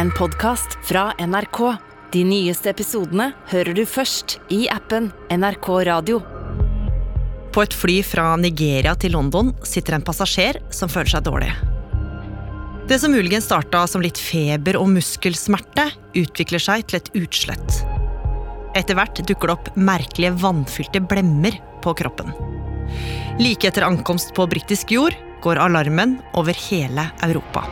[0.00, 1.76] en podkast fra NRK.
[2.12, 6.22] De nyeste episodene hører du først i appen NRK Radio.
[7.52, 11.50] På et fly fra Nigeria til London sitter en passasjer som føler seg dårlig.
[12.88, 17.82] Det som muligens starta som litt feber og muskelsmerte, utvikler seg til et utslett.
[18.78, 22.32] Etter hvert dukker det opp merkelige vannfylte blemmer på kroppen.
[23.42, 27.68] Like etter ankomst på britisk jord går alarmen over hele Europa.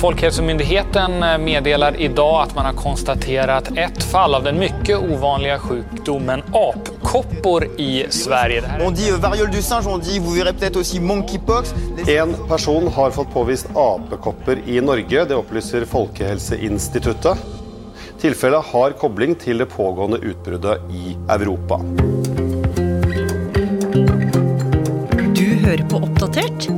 [0.00, 1.12] Folkhälsomyndigheten
[1.44, 7.64] meddeler meddelar idag att man har konstaterat ett fall av den mycket ovanliga sjukdomen apkoppor
[7.64, 8.62] i Sverige.
[8.86, 11.74] On dit euh, variole du singe, on dit, vous verrez peut-être aussi monkeypox.
[12.08, 15.24] En person har fått påvist apekopper i Norge.
[15.24, 17.38] Det opplyser Folkehelseinstituttet.
[18.20, 21.80] Tilfellet har kobling til det pågående utbruddet i Europa.
[25.36, 26.75] Du hører på Oppdatert.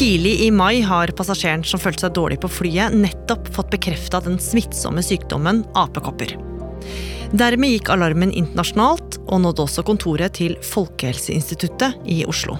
[0.00, 4.38] Tidlig i mai har passasjeren som følte seg dårlig på flyet, nettopp fått bekrefta den
[4.40, 6.32] smittsomme sykdommen apekopper.
[7.36, 12.56] Dermed gikk alarmen internasjonalt, og nådde også kontoret til Folkehelseinstituttet i Oslo.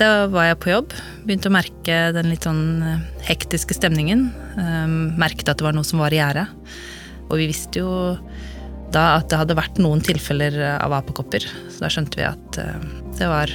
[0.00, 0.96] Da var jeg på jobb,
[1.28, 4.30] begynte å merke den litt sånn eh, hektiske stemningen.
[4.56, 4.88] Eh,
[5.20, 6.48] Merket at det var noe som var i gjære.
[7.28, 7.90] Og vi visste jo
[8.96, 12.92] da at det hadde vært noen tilfeller av apekopper, så da skjønte vi at eh,
[13.20, 13.52] det var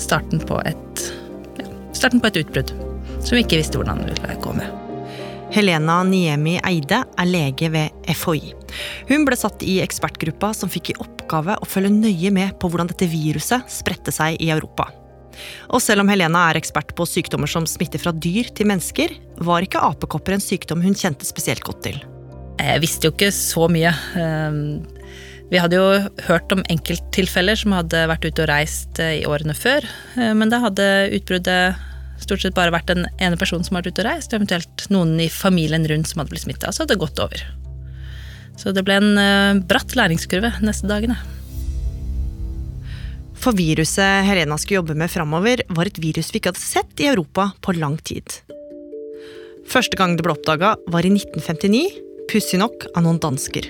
[0.00, 1.10] starten på et,
[2.02, 2.72] starten på et utbrudd
[3.22, 4.78] som vi ikke visste hvordan det ville gå med.
[5.52, 8.54] Helena Niemi Eide er lege ved FHI.
[9.10, 12.88] Hun ble satt i ekspertgruppa som fikk i oppgave å følge nøye med på hvordan
[12.90, 14.88] dette viruset spredte seg i Europa.
[15.70, 19.14] Og selv om Helena er ekspert på sykdommer som smitter fra dyr til mennesker,
[19.44, 22.02] var ikke apekopper en sykdom hun kjente spesielt godt til.
[22.58, 23.94] Jeg visste jo ikke så mye.
[24.18, 24.58] Eh,
[25.52, 25.88] Vi hadde jo
[26.30, 29.84] hørt om enkelttilfeller som hadde vært ute og reist eh, i årene før,
[30.16, 31.91] eh, men da hadde utbruddet
[32.24, 35.18] stort sett bare vært den ene personen som har vært ute og reist, eventuelt noen
[35.22, 37.44] i familien rundt som hadde blitt smitta, så hadde det gått over.
[38.60, 41.16] Så det ble en eh, bratt læringskurve neste dagene.
[43.42, 47.08] For viruset Helena skulle jobbe med framover, var et virus vi ikke hadde sett i
[47.10, 48.38] Europa på lang tid.
[49.70, 51.82] Første gang det ble oppdaga, var i 1959,
[52.30, 53.66] pussig nok av noen dansker.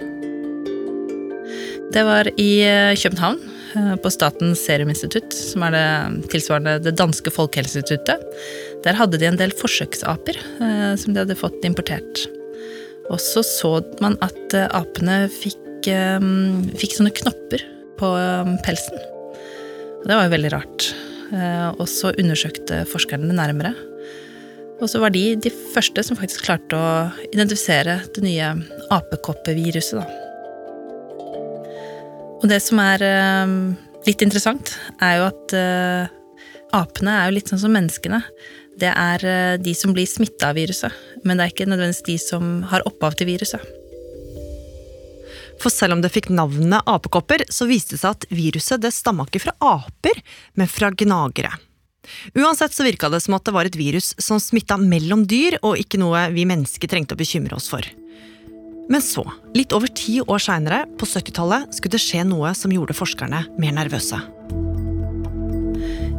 [1.93, 3.41] Det var i eh, København,
[3.75, 5.87] på Statens seruminstitutt, som er det
[6.33, 8.23] tilsvarende det danske folkehelseinstituttet.
[8.85, 12.27] Der hadde de en del forsøksaper eh, som de hadde fått importert.
[13.11, 16.19] Og så så man at eh, apene fikk, eh,
[16.81, 17.65] fikk sånne knopper
[18.01, 19.01] på eh, pelsen.
[20.03, 20.91] Det var jo veldig rart.
[21.33, 23.75] Eh, Og så undersøkte forskerne det nærmere.
[24.83, 26.89] Og så var de de første som faktisk klarte å
[27.31, 28.49] identifisere det nye
[28.91, 30.22] apekoppeviruset, da.
[32.43, 33.53] Og det som er eh,
[34.09, 36.11] litt interessant, er jo at eh,
[36.75, 38.19] apene er jo litt sånn som menneskene.
[38.83, 40.91] Det er eh, de som blir smitta av viruset,
[41.23, 43.63] men det er ikke nødvendigvis de som har opphav til viruset.
[45.63, 49.29] For selv om det fikk navnet apekopper, så viste det seg at viruset det stamma
[49.29, 50.19] ikke fra aper,
[50.59, 51.53] men fra gnagere.
[52.35, 55.79] Uansett så virka det som at det var et virus som smitta mellom dyr, og
[55.79, 57.87] ikke noe vi mennesker trengte å bekymre oss for.
[58.91, 59.23] Men så,
[59.55, 63.77] litt over ti år seinere, på 70-tallet, skulle det skje noe som gjorde forskerne mer
[63.77, 64.19] nervøse.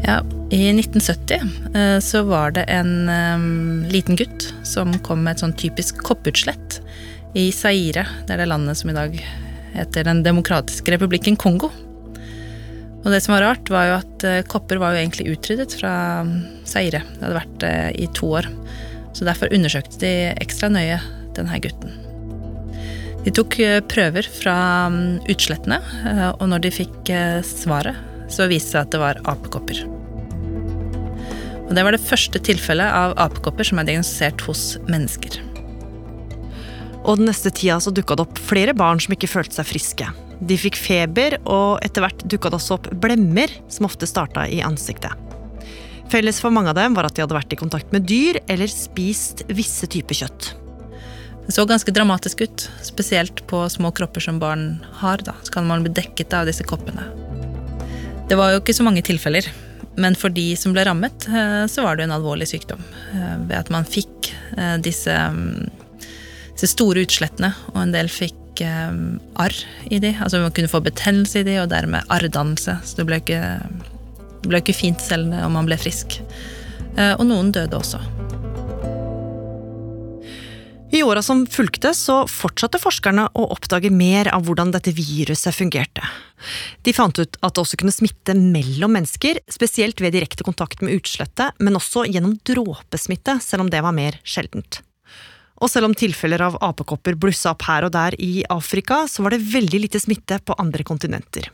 [0.04, 0.18] Ja,
[0.52, 5.56] I 1970 eh, så var det en um, liten gutt som kom med et sånn
[5.56, 6.82] typisk kopputslett
[7.40, 8.04] i Zaire.
[8.28, 9.16] Det er det landet som i dag
[9.74, 11.72] heter Den demokratiske republikken Kongo.
[13.04, 15.96] Og det som var rart, var jo at eh, kopper var jo egentlig utryddet fra
[16.28, 16.38] mm,
[16.68, 17.04] Zaire.
[17.16, 18.48] Det hadde vært det i to år.
[19.16, 20.14] Så derfor undersøkte de
[20.44, 21.00] ekstra nøye
[21.38, 22.03] denne gutten.
[23.24, 24.56] De tok eh, prøver fra
[24.92, 25.80] mm, utslettene,
[26.10, 27.96] eh, og når de fikk eh, svaret,
[28.32, 29.84] så viste det seg at det var apekopper.
[31.64, 35.40] Og det var det første tilfellet av apekopper som er diagnostisert hos mennesker.
[37.04, 40.08] Og den neste tida så dukka det opp flere barn som ikke følte seg friske.
[40.44, 44.60] De fikk feber, og etter hvert dukka det også opp blemmer, som ofte starta i
[44.66, 45.16] ansiktet.
[46.12, 48.72] Felles for mange av dem var at de hadde vært i kontakt med dyr eller
[48.72, 50.52] spist visse typer kjøtt.
[51.46, 55.18] Det så ganske dramatisk ut, spesielt på små kropper som barn har.
[55.18, 57.04] da, Så kan man bli dekket av disse koppene.
[58.30, 59.50] Det var jo ikke så mange tilfeller,
[60.00, 62.82] men for de som ble rammet, eh, så var det en alvorlig sykdom.
[63.14, 65.70] eh, Ved at man fikk eh, disse, mm,
[66.54, 69.56] disse store utslettene, og en del fikk arr
[69.90, 70.12] i de.
[70.22, 72.78] Altså man kunne få betennelse i de, og dermed arrdannelse.
[72.86, 73.42] Så det ble ikke,
[74.44, 76.22] det ble ikke fint selv om man ble frisk.
[77.18, 77.98] Og noen døde også.
[80.94, 86.06] I åra som fulgte, så fortsatte forskerne å oppdage mer av hvordan dette viruset fungerte.
[86.86, 90.94] De fant ut at det også kunne smitte mellom mennesker, spesielt ved direkte kontakt med
[91.00, 94.84] utslettet, men også gjennom dråpesmitte, selv om det var mer sjeldent.
[95.66, 99.34] Og selv om tilfeller av apekopper blussa opp her og der i Afrika, så var
[99.34, 101.50] det veldig lite smitte på andre kontinenter.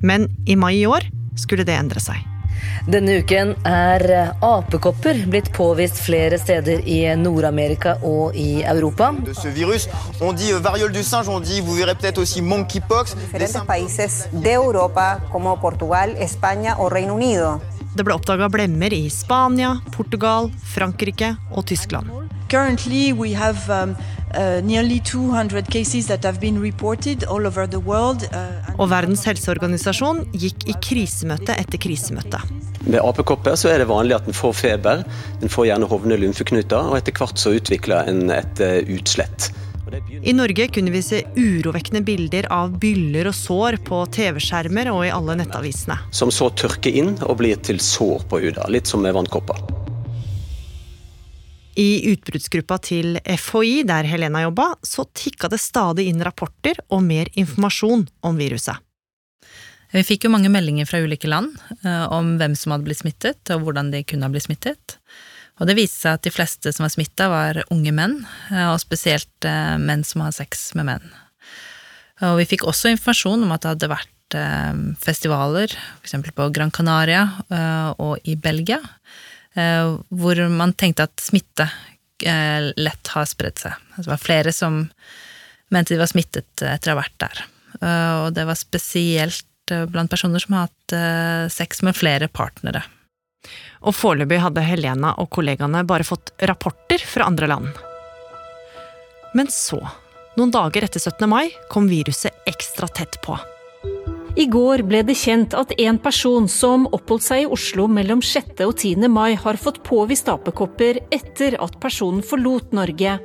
[0.00, 2.31] Men i mai i år skulle det endre seg.
[2.86, 9.12] Denne uken er apekopper blitt påvist flere steder i Nord-Amerika og i Europa.
[9.54, 9.88] Virus,
[10.20, 13.16] on dit euh, variole du singe, on dit, vous verrez peut-être aussi monkeypox.
[14.62, 15.20] Europa
[15.60, 17.60] Portugal, España o Reino Unido.
[17.94, 22.08] Det ble oppdaga blemmer i Spania, Portugal, Frankrike og Tyskland.
[22.48, 23.94] Currently, we have um,
[24.34, 28.26] uh, nearly 200 cases that have been reported all over the world.
[28.32, 32.40] Uh, Og Verdens helseorganisasjon gikk i krisemøte etter krisemøte.
[32.82, 35.04] Med apekopper så er det vanlig at en får feber,
[35.42, 39.52] en får gjerne hovne lymfeknuter, og etter hvert så utvikler en et eh, utslett.
[40.22, 45.12] I Norge kunne vi se urovekkende bilder av byller og sår på TV-skjermer og i
[45.12, 45.98] alle nettavisene.
[46.14, 49.81] Som så tørker inn og blir til sår på huden, litt som med vannkopper.
[51.78, 57.30] I utbruddsgruppa til FHI, der Helena jobba, så tikka det stadig inn rapporter og mer
[57.38, 58.76] informasjon om viruset.
[59.92, 61.52] Vi fikk jo mange meldinger fra ulike land
[61.84, 64.96] eh, om hvem som hadde blitt smittet, og hvordan de kunne ha blitt smittet.
[65.60, 68.80] Og det viste seg at de fleste som var smitta, var unge menn, eh, og
[68.80, 71.12] spesielt eh, menn som har sex med menn.
[72.24, 74.08] Og vi fikk også informasjon om at det hadde vært
[75.02, 75.68] festivaler,
[76.00, 76.14] f.eks.
[76.32, 77.26] på Gran Canaria
[78.00, 78.78] og i Belgia,
[79.54, 81.66] hvor man tenkte at smitte
[82.24, 83.76] eh, lett har spredd seg.
[83.92, 84.78] Altså, det var flere som
[85.72, 87.44] mente de var smittet etter å ha vært der.
[87.80, 92.28] Eh, og det var spesielt eh, blant personer som har hatt eh, sex med flere
[92.28, 92.84] partnere.
[93.82, 97.80] Og foreløpig hadde Helena og kollegaene bare fått rapporter fra andre land.
[99.34, 99.80] Men så,
[100.36, 101.24] noen dager etter 17.
[101.30, 103.38] mai, kom viruset ekstra tett på.
[104.32, 108.54] I går ble det kjent at en person som oppholdt seg i Oslo mellom 6.
[108.64, 109.04] og 10.
[109.12, 113.18] mai, har fått påvist apekopper etter at personen forlot Norge.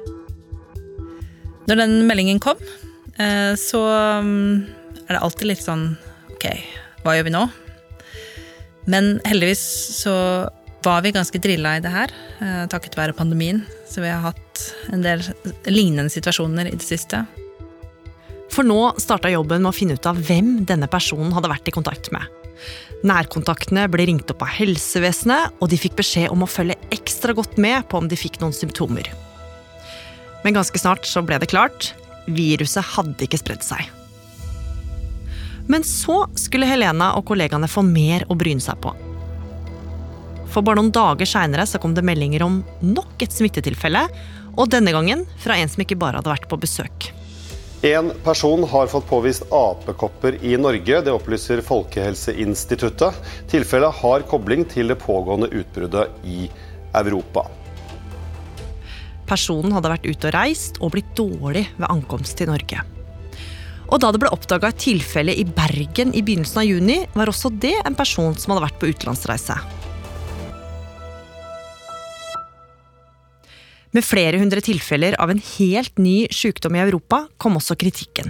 [1.68, 2.60] Når den meldingen kom,
[3.16, 3.82] eh, så
[4.24, 4.52] mm,
[5.06, 5.90] er det alltid litt sånn
[6.38, 6.46] Ok,
[7.02, 7.46] hva gjør vi nå?
[8.92, 9.64] Men heldigvis
[10.04, 10.14] så
[10.86, 12.12] var vi ganske drilla i det her,
[12.44, 13.64] eh, takket være pandemien.
[13.90, 15.24] Så vi har hatt en del
[15.66, 17.24] lignende situasjoner i det siste.
[18.58, 21.74] For nå starta jobben med å finne ut av hvem denne personen hadde vært i
[21.76, 22.26] kontakt med.
[23.06, 27.60] Nærkontaktene ble ringt opp av helsevesenet, og de fikk beskjed om å følge ekstra godt
[27.62, 29.12] med på om de fikk noen symptomer.
[30.42, 31.92] Men ganske snart så ble det klart
[32.26, 33.86] viruset hadde ikke spredd seg.
[35.70, 38.96] Men så skulle Helena og kollegaene få mer å bryne seg på.
[40.50, 44.08] For bare noen dager seinere kom det meldinger om nok et smittetilfelle,
[44.58, 47.12] og denne gangen fra en som ikke bare hadde vært på besøk.
[47.82, 51.02] En person har fått påvist apekopper i Norge.
[51.02, 53.14] Det opplyser Folkehelseinstituttet.
[53.52, 56.48] Tilfellet har kobling til det pågående utbruddet i
[56.98, 57.46] Europa.
[59.30, 62.82] Personen hadde vært ute og reist og blitt dårlig ved ankomst til Norge.
[63.88, 67.54] Og da det ble oppdaga et tilfelle i Bergen i begynnelsen av juni, var også
[67.54, 69.62] det en person som hadde vært på utenlandsreise.
[73.98, 78.28] Med flere hundre tilfeller av en helt ny sykdom i Europa kom også kritikken.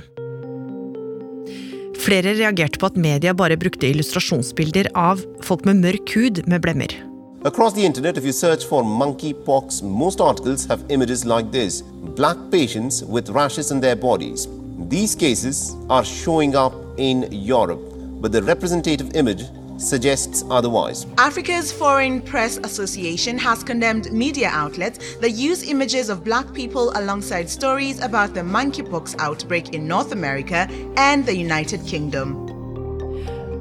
[1.99, 6.95] Flere reagerte på at media bare brukte illustrasjonsbilder av folk med mørk hud med blemmer.
[7.43, 11.83] Across the internet, if you search for monkeypox, most articles have images like this
[12.15, 14.47] black patients with rashes in their bodies.
[14.87, 17.83] These cases are showing up in Europe,
[18.21, 19.43] but the representative image
[19.77, 21.05] suggests otherwise.
[21.17, 27.49] Africa's Foreign Press Association has condemned media outlets that use images of black people alongside
[27.49, 30.67] stories about the monkeypox outbreak in North America
[30.97, 32.47] and the United Kingdom.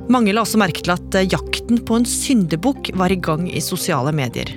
[0.09, 3.61] Mange la også merke til at eh, jakten på en syndebukk var i gang i
[3.61, 4.53] sosiale medier.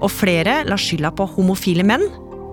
[0.00, 2.06] Og flere la skylda på homofile menn,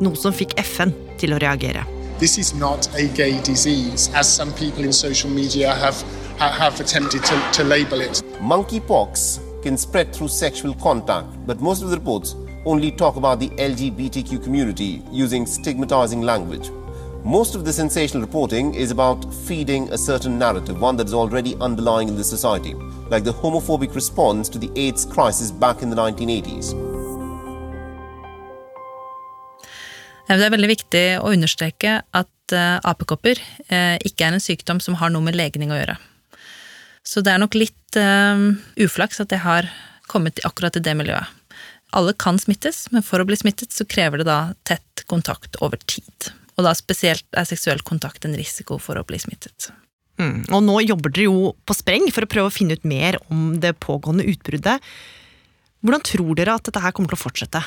[0.04, 0.92] noe som fikk FN
[1.22, 1.86] til å reagere.
[2.20, 5.96] This is not a gay disease, as some people in social media have,
[6.40, 8.23] have attempted to, to label it.
[8.44, 12.36] Monkeypox can spread through sexual contact, but most of the reports
[12.66, 16.70] only talk about the LGBTQ community using stigmatizing language.
[17.24, 21.56] Most of the sensational reporting is about feeding a certain narrative, one that is already
[21.62, 22.74] underlying in the society,
[23.10, 26.74] like the homophobic response to the AIDS crisis back in the 1980s.
[30.28, 35.00] Det er veldig viktig å understreke at uh, apekopper uh, ikke er en sykdom som
[35.00, 36.02] har noe med legning å gjøre.
[37.04, 39.68] Så det er nok litt uh, uflaks at det har
[40.08, 41.28] kommet akkurat i det miljøet.
[41.94, 45.78] alle kan smittes, men for å bli smittet så krever det da tett kontakt over
[45.86, 46.32] tid.
[46.58, 49.70] Og da spesielt er seksuell kontakt en risiko for å bli smittet.
[50.22, 50.46] Mm.
[50.54, 53.60] Og nå jobber dere jo på spreng for å prøve å finne ut mer om
[53.62, 54.82] det pågående utbruddet.
[55.84, 57.64] Hvordan tror dere at dette her kommer til å fortsette?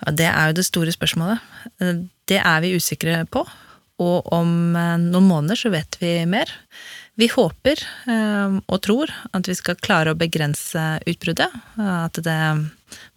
[0.00, 1.42] Ja, det er jo det store spørsmålet.
[2.28, 3.44] Det er vi usikre på.
[4.00, 6.48] Og om eh, noen måneder så vet vi mer.
[7.20, 11.52] Vi håper eh, og tror at vi skal klare å begrense utbruddet.
[11.76, 12.36] At det,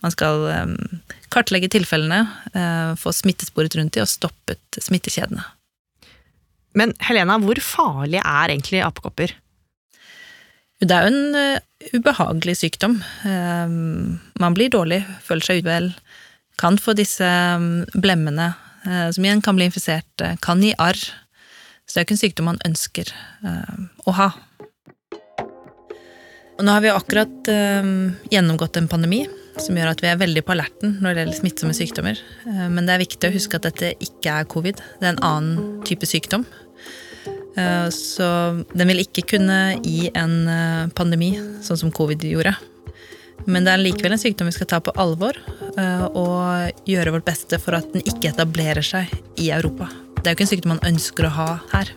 [0.04, 0.74] man skal eh,
[1.34, 2.26] kartlegge tilfellene,
[3.00, 5.46] få smittesporet rundt de og stoppet smittekjedene.
[6.78, 9.36] Men Helena, hvor farlig er egentlig apekopper?
[10.84, 12.98] Det er jo en ubehagelig sykdom.
[13.24, 15.92] Man blir dårlig, føler seg uvel,
[16.60, 17.30] kan få disse
[17.94, 18.52] blemmene
[18.84, 21.00] Eh, som igjen kan bli infisert, eh, kan gi arr.
[21.86, 24.32] Så det er ikke en sykdom man ønsker eh, å ha.
[26.54, 27.48] Og nå har vi akkurat
[28.30, 29.24] gjennomgått en pandemi
[29.58, 32.20] som gjør at vi er veldig på alerten når det gjelder smittsomme sykdommer.
[32.46, 34.84] Men det er viktig å huske at dette ikke er covid.
[35.02, 36.46] Det er en annen type sykdom.
[37.98, 38.28] Så
[38.70, 40.38] den vil ikke kunne gi en
[40.94, 41.32] pandemi,
[41.66, 42.54] sånn som covid gjorde.
[43.46, 47.28] Men det er likevel en sykdom vi skal ta på alvor eh, og gjøre vårt
[47.28, 49.12] beste for at den ikke etablerer seg
[49.42, 49.90] i Europa.
[50.24, 51.90] Det er jo ikke en sykdom man ønsker å ha her.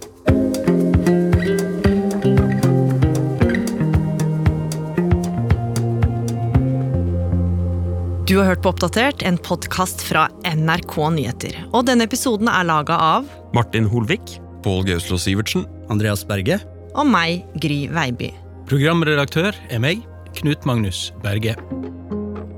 [8.27, 11.61] Du har hørt på Oppdatert, en podkast fra NRK Nyheter.
[11.71, 14.41] Og denne episoden er laga av Martin Holvik.
[14.67, 15.63] Pål Gauslo Sivertsen.
[15.87, 16.59] Andreas Berge.
[16.99, 18.33] Og meg, Gry Veiby.
[18.67, 20.03] Programredaktør er meg,
[20.35, 21.55] Knut Magnus Berge.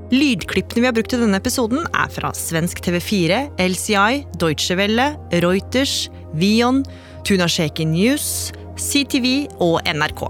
[0.09, 5.11] Lydklippene vi har brukt i denne episoden, er fra svensk TV4, LCI, Deutsche Welle,
[5.43, 6.81] Reuters, Vion,
[7.27, 8.49] Tuna Shaken News,
[8.79, 10.23] CTV og NRK.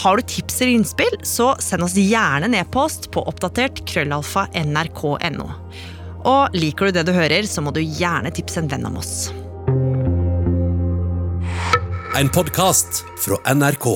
[0.00, 5.48] Har du tips eller innspill, så send oss gjerne en e-post på oppdatert krøllalfa nrk.no.
[6.26, 9.28] Og liker du det du hører, så må du gjerne tipse en venn om oss.
[12.16, 13.90] En podkast fra NRK.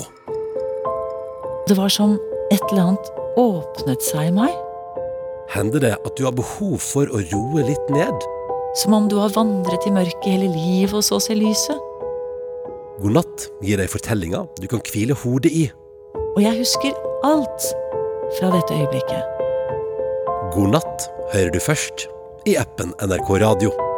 [1.70, 2.18] Det var som
[2.52, 4.54] et eller annet åpnet seg i meg.
[5.50, 8.26] Hender det at du har behov for å roe litt ned?
[8.78, 11.78] Som om du har vandret i mørket hele livet og så ser lyset.
[13.00, 15.66] God natt gir deg fortellinger du kan hvile hodet i.
[16.36, 16.94] Og jeg husker
[17.26, 17.70] alt
[18.38, 19.38] fra dette øyeblikket.
[20.54, 22.06] God natt hører du først
[22.46, 23.89] i appen NRK Radio.